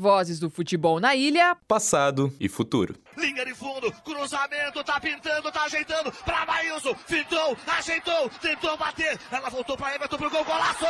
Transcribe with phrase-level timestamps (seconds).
[0.00, 1.54] Vozes do futebol na ilha.
[1.68, 2.94] Passado e futuro.
[3.18, 9.50] Linha de fundo, cruzamento, tá pintando, tá ajeitando pra Maílson, fintou, ajeitou, tentou bater, ela
[9.50, 10.86] voltou pra Everton pro gol, golaço!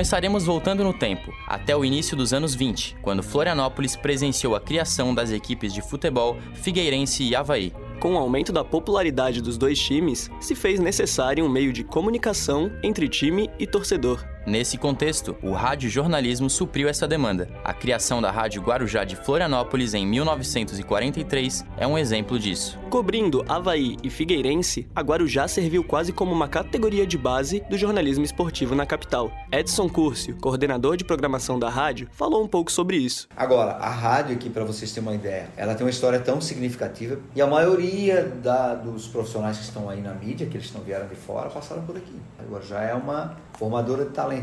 [0.00, 5.14] Começaremos voltando no tempo, até o início dos anos 20, quando Florianópolis presenciou a criação
[5.14, 7.70] das equipes de futebol Figueirense e Havaí.
[8.00, 12.72] Com o aumento da popularidade dos dois times, se fez necessário um meio de comunicação
[12.82, 14.24] entre time e torcedor.
[14.50, 17.48] Nesse contexto, o radiojornalismo supriu essa demanda.
[17.62, 22.76] A criação da Rádio Guarujá de Florianópolis em 1943 é um exemplo disso.
[22.90, 28.24] Cobrindo Havaí e Figueirense, a Guarujá serviu quase como uma categoria de base do jornalismo
[28.24, 29.30] esportivo na capital.
[29.52, 33.28] Edson Curcio, coordenador de programação da rádio, falou um pouco sobre isso.
[33.36, 37.20] Agora, a rádio aqui, para vocês terem uma ideia, ela tem uma história tão significativa
[37.36, 41.06] e a maioria da, dos profissionais que estão aí na mídia, que eles não vieram
[41.06, 42.20] de fora, passaram por aqui.
[42.36, 44.39] A Guarujá é uma formadora de talentos,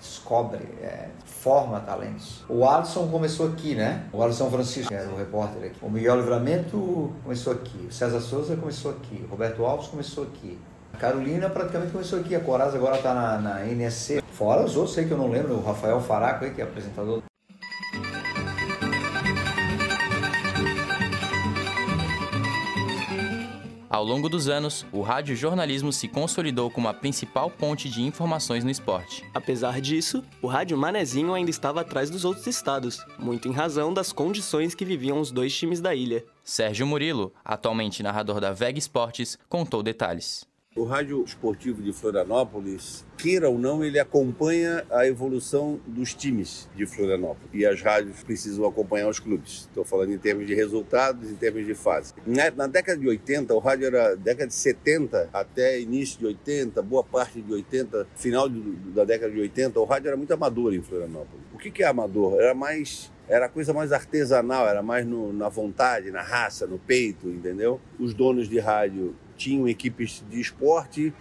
[0.00, 2.42] descobre, é, forma talentos.
[2.48, 4.04] O Alisson começou aqui, né?
[4.12, 5.76] O Alisson Francisco, que era o repórter aqui.
[5.82, 7.86] O Miguel Livramento começou aqui.
[7.88, 9.24] O César Souza começou aqui.
[9.26, 10.58] O Roberto Alves começou aqui.
[10.92, 12.34] A Carolina praticamente começou aqui.
[12.34, 14.22] A Coraz agora está na, na NSC.
[14.32, 15.54] Fora os outros, sei que eu não lembro.
[15.54, 17.22] O Rafael Faraco, aí, que é apresentador
[23.90, 28.70] Ao longo dos anos, o radiojornalismo se consolidou como a principal ponte de informações no
[28.70, 29.28] esporte.
[29.34, 34.12] Apesar disso, o rádio Manezinho ainda estava atrás dos outros estados, muito em razão das
[34.12, 36.24] condições que viviam os dois times da ilha.
[36.44, 40.48] Sérgio Murilo, atualmente narrador da VEG Esportes, contou detalhes.
[40.76, 46.86] O rádio esportivo de Florianópolis, queira ou não, ele acompanha a evolução dos times de
[46.86, 47.50] Florianópolis.
[47.52, 49.62] E as rádios precisam acompanhar os clubes.
[49.62, 52.14] Estou falando em termos de resultados, em termos de fase.
[52.24, 57.02] Na, década de 80, o rádio era década de 70 até início de 80, boa
[57.02, 58.60] parte de 80, final de,
[58.94, 61.46] da década de 80, o rádio era muito amador em Florianópolis.
[61.52, 62.40] O que, que é amador?
[62.40, 66.80] Era mais era a coisa mais artesanal, era mais no, na vontade, na raça, no
[66.80, 67.80] peito, entendeu?
[67.96, 71.14] Os donos de rádio tinham equipes de esporte,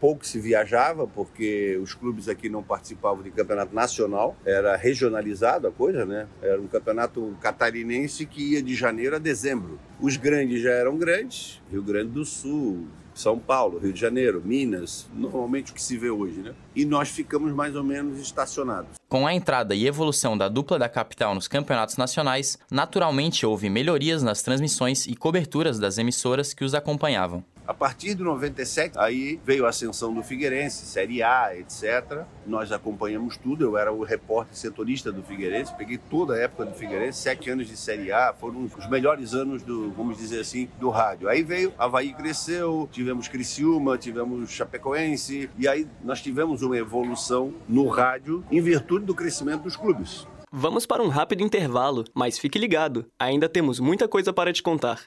[0.00, 5.70] pouco se viajava, porque os clubes aqui não participavam de campeonato nacional, era regionalizado a
[5.70, 6.26] coisa, né?
[6.42, 9.78] Era um campeonato catarinense que ia de janeiro a dezembro.
[10.00, 15.06] Os grandes já eram grandes, Rio Grande do Sul, são Paulo, Rio de Janeiro, Minas,
[15.14, 16.54] normalmente o que se vê hoje, né?
[16.74, 18.96] E nós ficamos mais ou menos estacionados.
[19.06, 24.22] Com a entrada e evolução da dupla da capital nos campeonatos nacionais, naturalmente houve melhorias
[24.22, 27.44] nas transmissões e coberturas das emissoras que os acompanhavam.
[27.66, 32.24] A partir de 97, aí veio a ascensão do Figueirense, Série A, etc.
[32.44, 33.64] Nós acompanhamos tudo.
[33.64, 37.68] Eu era o repórter setorista do Figueirense, peguei toda a época do Figueirense, sete anos
[37.68, 41.28] de Série A, foram os melhores anos do, vamos dizer assim, do rádio.
[41.28, 47.86] Aí veio, Havaí cresceu, tivemos Criciúma, tivemos Chapecoense, e aí nós tivemos uma evolução no
[47.86, 50.26] rádio em virtude do crescimento dos clubes.
[50.50, 55.00] Vamos para um rápido intervalo, mas fique ligado, ainda temos muita coisa para te contar.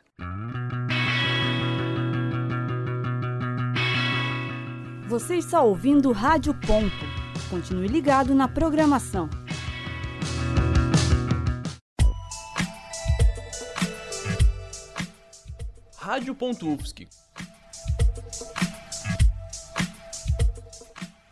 [5.08, 7.06] Você está ouvindo Rádio Ponto.
[7.48, 9.30] Continue ligado na programação.
[15.96, 16.68] Rádio Ponto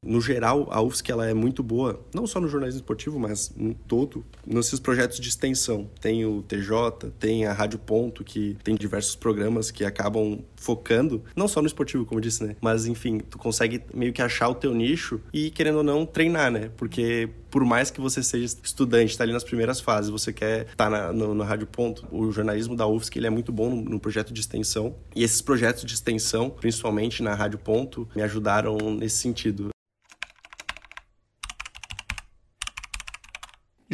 [0.04, 3.72] No geral, a UFSC ela é muito boa, não só no jornalismo esportivo, mas em
[3.72, 5.88] todo, nesses projetos de extensão.
[6.00, 11.48] Tem o TJ, tem a Rádio Ponto, que tem diversos programas que acabam focando, não
[11.48, 12.56] só no esportivo, como eu disse, né?
[12.60, 16.50] Mas, enfim, tu consegue meio que achar o teu nicho e, querendo ou não, treinar,
[16.50, 16.70] né?
[16.76, 20.90] Porque por mais que você seja estudante, está ali nas primeiras fases, você quer estar
[20.90, 24.00] tá no, no Rádio Ponto, o jornalismo da UFSC ele é muito bom no, no,
[24.00, 24.96] projeto de extensão.
[25.14, 29.73] E esses projetos de extensão, principalmente na Rádio Ponto, me ajudaram nesse sentido.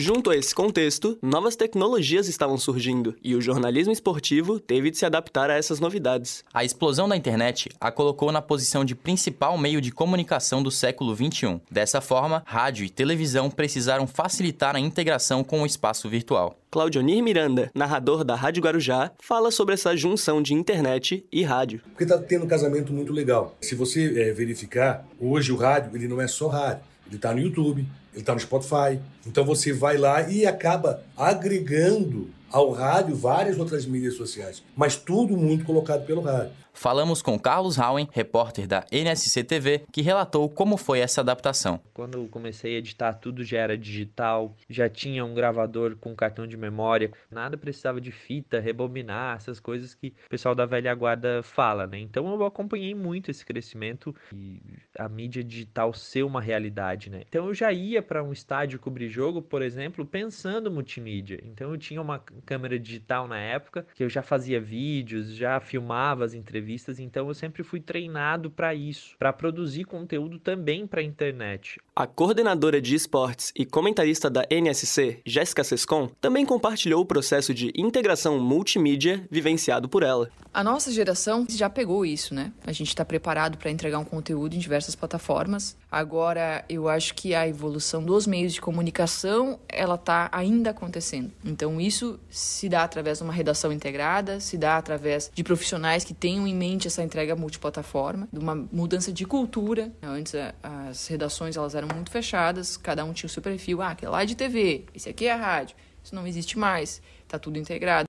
[0.00, 5.04] Junto a esse contexto, novas tecnologias estavam surgindo e o jornalismo esportivo teve de se
[5.04, 6.42] adaptar a essas novidades.
[6.54, 11.14] A explosão da internet a colocou na posição de principal meio de comunicação do século
[11.14, 11.60] XXI.
[11.70, 16.56] Dessa forma, rádio e televisão precisaram facilitar a integração com o espaço virtual.
[16.70, 21.82] Claudionir Miranda, narrador da Rádio Guarujá, fala sobre essa junção de internet e rádio.
[21.90, 23.54] Porque está tendo um casamento muito legal.
[23.60, 26.88] Se você é, verificar, hoje o rádio ele não é só rádio.
[27.10, 29.00] Ele está no YouTube, ele está no Spotify.
[29.26, 35.36] Então você vai lá e acaba agregando ao rádio várias outras mídias sociais, mas tudo
[35.36, 36.52] muito colocado pelo rádio.
[36.72, 41.80] Falamos com Carlos Howen, repórter da NSC TV, que relatou como foi essa adaptação.
[41.92, 46.46] Quando eu comecei a editar, tudo já era digital, já tinha um gravador com cartão
[46.46, 51.42] de memória, nada precisava de fita, rebobinar, essas coisas que o pessoal da velha guarda
[51.42, 51.98] fala, né?
[51.98, 54.62] Então eu acompanhei muito esse crescimento e
[54.98, 57.24] a mídia digital ser uma realidade, né?
[57.28, 61.40] Então eu já ia para um estádio cobrir jogo, por exemplo, pensando multimídia.
[61.44, 66.24] Então eu tinha uma câmera digital na época, que eu já fazia vídeos, já filmava
[66.24, 71.04] as entrevistas então eu sempre fui treinado para isso, para produzir conteúdo também para a
[71.04, 71.80] internet.
[72.00, 77.70] A coordenadora de esportes e comentarista da NSC, Jéssica Sescon, também compartilhou o processo de
[77.76, 80.30] integração multimídia vivenciado por ela.
[80.52, 82.52] A nossa geração já pegou isso, né?
[82.66, 85.76] A gente está preparado para entregar um conteúdo em diversas plataformas.
[85.92, 91.30] Agora, eu acho que a evolução dos meios de comunicação, ela está ainda acontecendo.
[91.44, 96.14] Então, isso se dá através de uma redação integrada, se dá através de profissionais que
[96.14, 99.92] tenham em mente essa entrega multiplataforma, de uma mudança de cultura.
[100.02, 103.82] Antes, as redações elas eram muito fechadas, cada um tinha o seu perfil.
[103.82, 105.76] Ah, aquele lá é de TV, esse aqui é a rádio.
[106.02, 108.08] Isso não existe mais, está tudo integrado.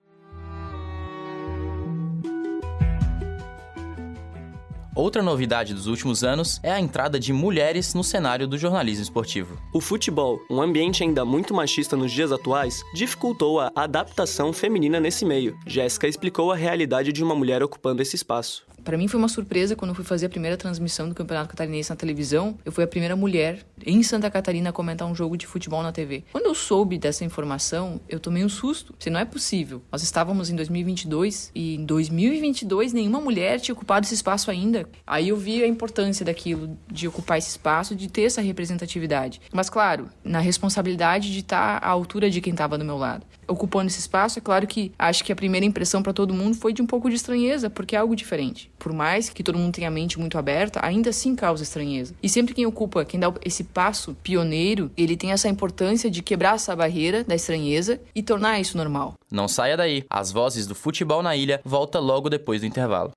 [4.93, 9.57] Outra novidade dos últimos anos é a entrada de mulheres no cenário do jornalismo esportivo.
[9.73, 15.23] O futebol, um ambiente ainda muito machista nos dias atuais, dificultou a adaptação feminina nesse
[15.23, 15.57] meio.
[15.65, 18.65] Jéssica explicou a realidade de uma mulher ocupando esse espaço.
[18.83, 21.89] Para mim foi uma surpresa quando eu fui fazer a primeira transmissão do Campeonato Catarinense
[21.89, 22.57] na televisão.
[22.65, 25.91] Eu fui a primeira mulher em Santa Catarina a comentar um jogo de futebol na
[25.91, 26.23] TV.
[26.31, 28.95] Quando eu soube dessa informação, eu tomei um susto.
[28.97, 29.83] Se não é possível.
[29.91, 34.89] Nós estávamos em 2022 e em 2022 nenhuma mulher tinha ocupado esse espaço ainda.
[35.05, 39.41] Aí eu vi a importância daquilo, de ocupar esse espaço, de ter essa representatividade.
[39.53, 43.25] Mas claro, na responsabilidade de estar à altura de quem estava do meu lado.
[43.47, 46.73] Ocupando esse espaço, é claro que acho que a primeira impressão para todo mundo foi
[46.73, 49.89] de um pouco de estranheza, porque é algo diferente por mais que todo mundo tenha
[49.89, 52.15] a mente muito aberta, ainda assim causa estranheza.
[52.21, 56.55] E sempre quem ocupa, quem dá esse passo pioneiro, ele tem essa importância de quebrar
[56.55, 59.13] essa barreira da estranheza e tornar isso normal.
[59.31, 60.03] Não saia daí.
[60.09, 63.11] As vozes do futebol na ilha volta logo depois do intervalo.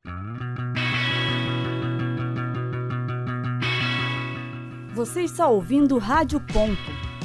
[4.94, 6.78] Você está ouvindo Rádio Ponto.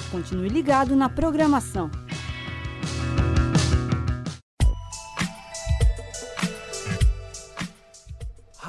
[0.09, 1.91] Continue ligado na programação.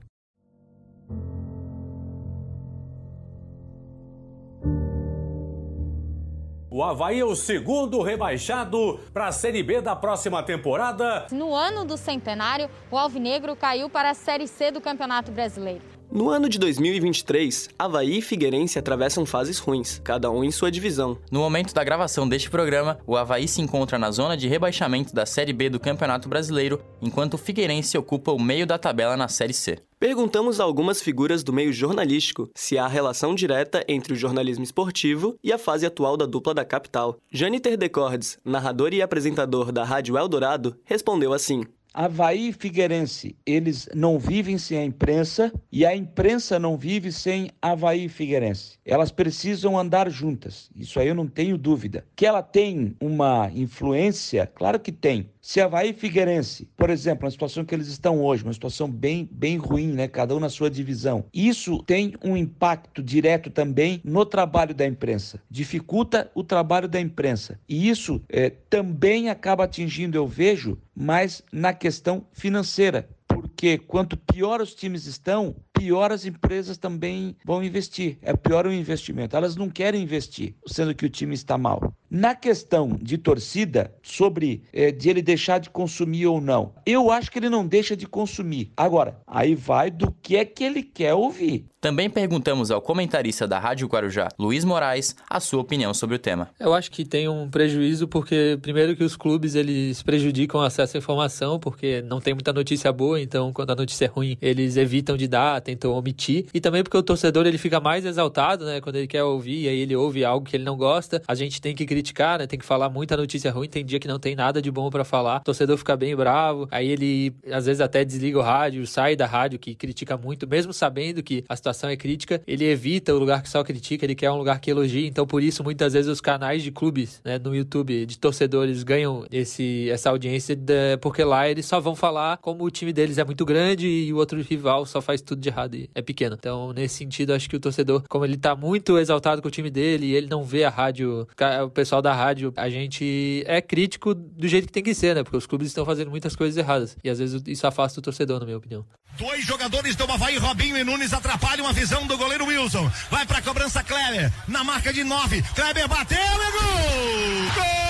[6.71, 11.27] O Havaí é o segundo rebaixado para a Série B da próxima temporada.
[11.33, 15.96] No ano do centenário, o Alvinegro caiu para a Série C do Campeonato Brasileiro.
[16.11, 21.19] No ano de 2023, Havaí e Figueirense atravessam fases ruins, cada um em sua divisão.
[21.31, 25.27] No momento da gravação deste programa, o Havaí se encontra na zona de rebaixamento da
[25.27, 29.53] Série B do Campeonato Brasileiro, enquanto o Figueirense ocupa o meio da tabela na Série
[29.53, 29.79] C.
[29.99, 35.37] Perguntamos a algumas figuras do meio jornalístico se há relação direta entre o jornalismo esportivo
[35.43, 37.17] e a fase atual da dupla da capital.
[37.33, 41.65] Janiter Decordes, narrador e apresentador da Rádio Eldorado, respondeu assim:
[41.99, 47.51] Havaí e Figueirense, eles não vivem sem a imprensa e a imprensa não vive sem
[47.63, 48.79] Havaí e Figueirense.
[48.85, 52.05] Elas precisam andar juntas, isso aí eu não tenho dúvida.
[52.15, 55.31] Que ela tem uma influência, claro que tem.
[55.47, 59.29] Se Havaí e Figueirense, por exemplo, na situação que eles estão hoje, uma situação bem,
[59.31, 60.09] bem ruim, né?
[60.09, 65.41] cada um na sua divisão, isso tem um impacto direto também no trabalho da imprensa,
[65.49, 67.61] dificulta o trabalho da imprensa.
[67.69, 73.09] E isso é, também acaba atingindo, eu vejo, mais na questão financeira.
[73.29, 78.19] Porque quanto pior os times estão, pior as empresas também vão investir.
[78.23, 79.37] É pior o investimento.
[79.37, 81.93] Elas não querem investir, sendo que o time está mal.
[82.11, 87.31] Na questão de torcida, sobre é, de ele deixar de consumir ou não, eu acho
[87.31, 88.73] que ele não deixa de consumir.
[88.77, 91.67] Agora, aí vai do que é que ele quer ouvir.
[91.81, 96.51] Também perguntamos ao comentarista da Rádio Guarujá, Luiz Moraes, a sua opinião sobre o tema.
[96.59, 100.97] Eu acho que tem um prejuízo porque, primeiro, que os clubes eles prejudicam o acesso
[100.97, 104.77] à informação, porque não tem muita notícia boa, então quando a notícia é ruim, eles
[104.77, 106.47] evitam de dar, tentam omitir.
[106.55, 108.81] E também porque o torcedor ele fica mais exaltado, né?
[108.81, 111.21] Quando ele quer ouvir, aí ele ouve algo que ele não gosta.
[111.27, 112.47] A gente tem que criticar, né?
[112.47, 113.69] Tem que falar muita notícia ruim.
[113.69, 115.41] Tem dia que não tem nada de bom para falar.
[115.41, 116.69] O torcedor fica bem bravo.
[116.71, 120.73] Aí ele, às vezes, até desliga o rádio, sai da rádio, que critica muito, mesmo
[120.73, 122.41] sabendo que a situação é crítica.
[122.47, 125.07] Ele evita o lugar que só critica, ele quer um lugar que elogie.
[125.07, 127.39] Então, por isso, muitas vezes, os canais de clubes, né?
[127.39, 130.57] No YouTube, de torcedores, ganham esse, essa audiência,
[131.01, 134.17] porque lá eles só vão falar como o time deles é muito grande e o
[134.17, 136.37] outro rival só faz tudo de e é pequeno.
[136.39, 139.71] Então, nesse sentido, acho que o torcedor, como ele tá muito exaltado com o time
[139.71, 141.27] dele ele não vê a rádio,
[141.65, 145.23] o pessoal da rádio, a gente é crítico do jeito que tem que ser, né?
[145.23, 146.97] Porque os clubes estão fazendo muitas coisas erradas.
[147.03, 148.85] E às vezes isso afasta o torcedor, na minha opinião.
[149.19, 152.91] Dois jogadores do Havaí, Robinho e Nunes, atrapalham a visão do goleiro Wilson.
[153.11, 155.43] Vai pra cobrança Kleber, na marca de nove.
[155.55, 157.55] Kleber bateu e gol!
[157.55, 157.86] Gol!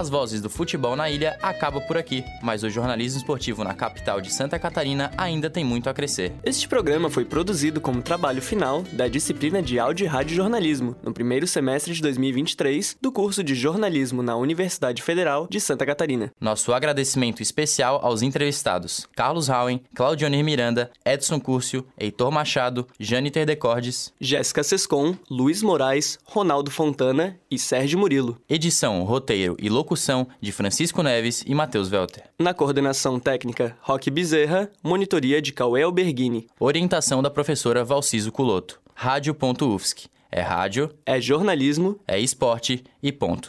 [0.00, 4.18] As vozes do futebol na ilha acabam por aqui, mas o jornalismo esportivo na capital
[4.18, 6.32] de Santa Catarina ainda tem muito a crescer.
[6.42, 11.12] Este programa foi produzido como trabalho final da disciplina de Áudio e Rádio Jornalismo, no
[11.12, 16.32] primeiro semestre de 2023 do curso de Jornalismo na Universidade Federal de Santa Catarina.
[16.40, 24.14] Nosso agradecimento especial aos entrevistados Carlos Rauen, Claudionir Miranda, Edson Curcio, Heitor Machado, Janiter Decordes,
[24.18, 28.40] Jéssica Sescon, Luiz Moraes, Ronaldo Fontana e Sérgio Murilo.
[28.48, 32.22] Edição, roteiro e locução de Francisco Neves e Matheus Welter.
[32.38, 36.46] Na coordenação técnica, Roque Bezerra, monitoria de Cauê Alberghini.
[36.60, 38.80] Orientação da professora Valciso Culoto.
[38.94, 40.08] Rádio.UFSC.
[40.30, 43.48] É rádio, é jornalismo, é esporte e ponto.